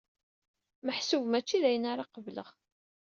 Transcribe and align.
Meḥsub 0.85 1.23
mačči 1.27 1.57
d 1.63 1.65
ayen 1.69 1.89
ara 1.91 2.05
qebleɣ. 2.13 2.49